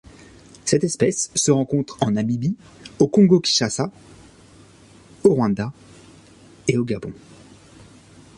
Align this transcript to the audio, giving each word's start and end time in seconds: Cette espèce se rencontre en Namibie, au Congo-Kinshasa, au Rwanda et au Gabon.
Cette 0.65 0.83
espèce 0.83 1.29
se 1.35 1.51
rencontre 1.51 1.95
en 2.01 2.09
Namibie, 2.09 2.57
au 2.97 3.07
Congo-Kinshasa, 3.07 3.91
au 5.23 5.35
Rwanda 5.35 5.71
et 6.67 6.79
au 6.79 6.83
Gabon. 6.83 7.13